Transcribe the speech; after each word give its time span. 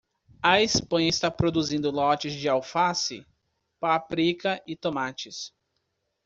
A 0.41 0.59
Espanha 0.59 1.07
está 1.07 1.29
produzindo 1.29 1.91
lotes 1.91 2.33
de 2.33 2.49
alface? 2.49 3.23
páprica 3.79 4.59
e 4.65 4.75
tomates. 4.75 5.53